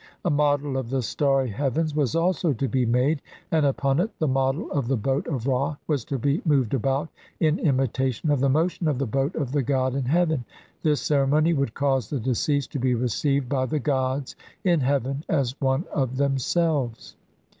A 0.25 0.31
model 0.31 0.77
of 0.77 0.89
the 0.89 1.03
starry 1.03 1.45
CLVIII 1.45 1.53
INTRODUCTION. 1.53 1.63
heavens 1.63 1.95
was 1.95 2.15
also 2.15 2.53
to 2.53 2.67
be 2.67 2.87
made 2.87 3.21
and 3.51 3.67
upon 3.67 3.99
it 3.99 4.09
the 4.17 4.27
model 4.27 4.71
of 4.71 4.87
the 4.87 4.97
boat 4.97 5.27
of 5.27 5.45
Ra 5.45 5.75
was 5.85 6.03
to 6.05 6.17
be 6.17 6.41
moved 6.43 6.73
about, 6.73 7.09
in 7.39 7.59
imitation 7.59 8.31
of 8.31 8.39
the 8.39 8.49
motion 8.49 8.87
of 8.87 8.97
the 8.97 9.05
boat 9.05 9.35
of 9.35 9.51
the 9.51 9.61
god 9.61 9.93
in 9.93 10.05
heaven; 10.05 10.43
this 10.81 11.01
ceremony 11.01 11.53
would 11.53 11.75
cause 11.75 12.09
the 12.09 12.19
deceased 12.19 12.71
to 12.71 12.79
be 12.79 12.95
received 12.95 13.47
by 13.47 13.67
the 13.67 13.77
gods 13.77 14.35
in 14.63 14.79
heaven 14.79 15.23
as 15.29 15.61
one 15.61 15.85
of 15.93 16.17
themselves. 16.17 17.15